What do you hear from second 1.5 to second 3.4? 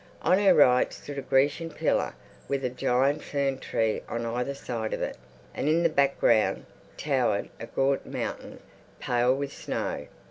pillar with a giant